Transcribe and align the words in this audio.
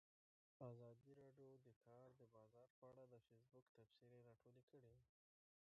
ازادي 0.69 1.11
راډیو 1.21 1.51
د 1.65 1.65
د 1.65 1.69
کار 1.87 2.09
بازار 2.35 2.69
په 2.79 2.83
اړه 2.91 3.03
د 3.07 3.15
فیسبوک 3.27 3.65
تبصرې 3.77 4.19
راټولې 4.27 4.63
کړي. 4.71 4.93